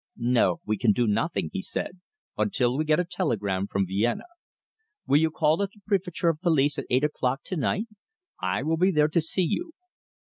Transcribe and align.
No! 0.17 0.61
We 0.65 0.79
can 0.79 0.93
do 0.93 1.05
nothing," 1.05 1.51
he 1.53 1.61
said, 1.61 1.99
"until 2.35 2.75
we 2.75 2.85
get 2.85 2.99
a 2.99 3.05
telegram 3.05 3.67
from 3.67 3.85
Vienna. 3.85 4.23
Will 5.05 5.17
you 5.19 5.29
call 5.29 5.61
at 5.61 5.69
the 5.75 5.79
Préfecture 5.87 6.31
of 6.31 6.41
Police 6.41 6.79
at 6.79 6.87
eight 6.89 7.03
o'clock 7.03 7.43
to 7.43 7.55
night? 7.55 7.85
I 8.41 8.63
will 8.63 8.77
be 8.77 8.89
there 8.89 9.09
to 9.09 9.21
see 9.21 9.43
you." 9.47 9.73